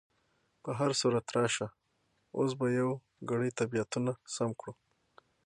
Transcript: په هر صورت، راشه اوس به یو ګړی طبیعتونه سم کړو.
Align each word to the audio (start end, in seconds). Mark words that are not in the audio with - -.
په 0.63 0.69
هر 0.79 0.91
صورت، 1.01 1.25
راشه 1.37 1.67
اوس 2.37 2.51
به 2.59 2.67
یو 2.79 2.89
ګړی 3.29 3.49
طبیعتونه 3.59 4.11
سم 4.35 4.49
کړو. 4.59 4.73